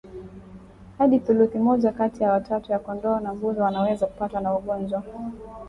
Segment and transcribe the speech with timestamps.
[0.97, 5.03] hadi thuluthi moja kati ya watatu ya kondoo na mbuzi wanaweza kupatwa na ugonjwa